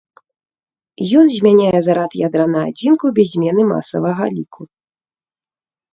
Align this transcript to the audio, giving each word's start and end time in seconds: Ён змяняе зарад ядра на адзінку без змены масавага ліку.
Ён 1.19 1.25
змяняе 1.33 1.79
зарад 1.89 2.11
ядра 2.27 2.45
на 2.55 2.59
адзінку 2.71 3.05
без 3.19 3.27
змены 3.35 3.61
масавага 3.73 4.25
ліку. 4.37 4.61